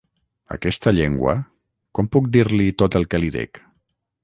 Aquesta 0.53 0.93
llengua... 0.99 1.35
Com 1.99 2.09
puc 2.17 2.33
dir-li 2.39 2.73
tot 2.83 3.01
el 3.03 3.09
que 3.13 3.23
li 3.25 3.33
dec? 3.39 3.63